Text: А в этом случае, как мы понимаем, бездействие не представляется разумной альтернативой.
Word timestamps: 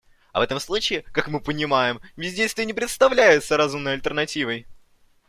А 0.33 0.39
в 0.39 0.41
этом 0.41 0.59
случае, 0.59 1.03
как 1.11 1.27
мы 1.27 1.39
понимаем, 1.39 2.01
бездействие 2.17 2.65
не 2.65 2.73
представляется 2.73 3.55
разумной 3.55 3.93
альтернативой. 3.93 4.65